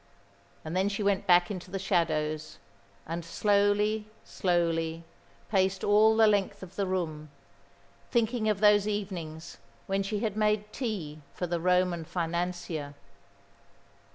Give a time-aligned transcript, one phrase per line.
[0.65, 2.57] And then she went back into the shadows,
[3.05, 5.03] and slowly, slowly,
[5.51, 7.29] paced all the length of the room,
[8.09, 12.95] thinking of those evenings when she had made tea for the Roman financier.